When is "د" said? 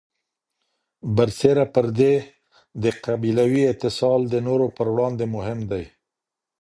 2.83-2.85, 4.29-4.35